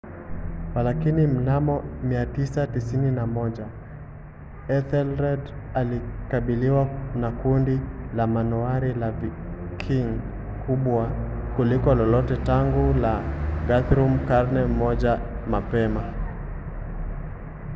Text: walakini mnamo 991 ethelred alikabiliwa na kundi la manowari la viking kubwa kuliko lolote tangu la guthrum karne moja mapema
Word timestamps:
walakini 0.75 1.27
mnamo 1.27 1.83
991 2.05 3.65
ethelred 4.67 5.39
alikabiliwa 5.73 6.87
na 7.15 7.31
kundi 7.31 7.79
la 8.15 8.27
manowari 8.27 8.93
la 8.93 9.11
viking 9.11 10.19
kubwa 10.65 11.07
kuliko 11.55 11.95
lolote 11.95 12.37
tangu 12.37 12.93
la 12.99 13.21
guthrum 13.67 14.19
karne 14.27 14.65
moja 14.65 15.19
mapema 15.49 16.03